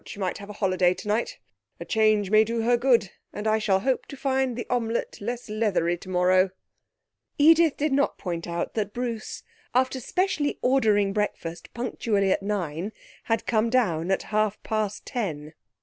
[0.03, 1.37] She might have a holiday tonight.
[1.79, 5.47] A change may do her good; and I shall hope to find the omelette less
[5.47, 6.49] leathery tomorrow.'
[7.37, 9.43] Edith did not point out that Bruce,
[9.75, 12.93] after specially ordering breakfast punctually at nine,
[13.25, 15.53] had come down at half past ten.